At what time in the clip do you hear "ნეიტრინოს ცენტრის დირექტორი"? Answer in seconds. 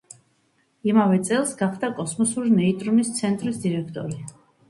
2.55-4.19